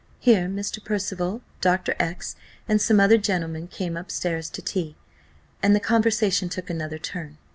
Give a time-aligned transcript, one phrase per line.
[0.19, 0.83] Here Mr.
[0.83, 1.95] Percival, Dr.
[1.99, 2.35] X,
[2.67, 4.95] and some other gentlemen, came up stairs to tea,
[5.61, 7.37] and the conversation took another turn.